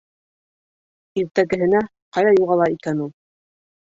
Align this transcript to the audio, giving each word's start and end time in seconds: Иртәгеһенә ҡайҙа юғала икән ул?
Иртәгеһенә 1.23 1.83
ҡайҙа 2.17 2.33
юғала 2.39 2.69
икән 2.79 3.03
ул? 3.09 3.15